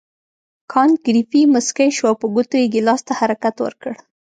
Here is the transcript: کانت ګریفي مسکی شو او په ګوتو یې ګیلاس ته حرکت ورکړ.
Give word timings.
کانت 0.71 0.97
ګریفي 1.07 1.41
مسکی 1.53 1.89
شو 1.95 2.05
او 2.09 2.15
په 2.21 2.27
ګوتو 2.33 2.55
یې 2.61 2.71
ګیلاس 2.73 3.01
ته 3.07 3.13
حرکت 3.19 3.55
ورکړ. 3.61 3.93